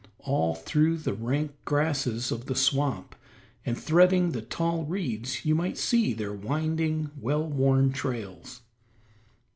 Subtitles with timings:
[0.21, 3.13] All through the rank grasses of the swamp,
[3.63, 8.61] and threading the tall reeds you might see their winding, well worn trails.